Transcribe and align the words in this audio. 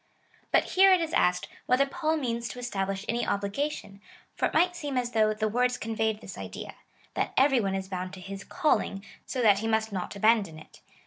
But 0.51 0.63
here 0.71 0.91
it 0.91 0.99
is 0.99 1.13
asked, 1.13 1.47
whether 1.67 1.85
Paul 1.85 2.17
means 2.17 2.47
to 2.49 2.57
esta 2.57 2.83
blish 2.87 3.05
any 3.07 3.23
obligation,^ 3.23 3.99
for 4.33 4.47
it 4.47 4.53
might 4.55 4.75
seem 4.75 4.97
as 4.97 5.11
though 5.11 5.31
the 5.31 5.47
words 5.47 5.77
conveyed 5.77 6.21
this 6.21 6.39
idea, 6.39 6.73
that 7.13 7.33
every 7.37 7.59
one 7.59 7.75
is 7.75 7.87
bound 7.87 8.11
to 8.13 8.19
his 8.19 8.43
calling, 8.43 9.05
so 9.27 9.43
that 9.43 9.59
he 9.59 9.67
must 9.67 9.91
not 9.91 10.15
abandon 10.15 10.57
it. 10.57 10.81